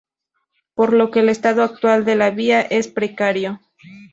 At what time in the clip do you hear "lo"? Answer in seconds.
0.93-1.11